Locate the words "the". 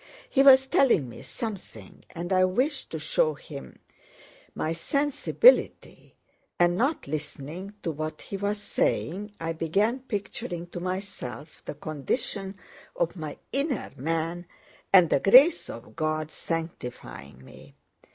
11.65-11.75, 15.07-15.19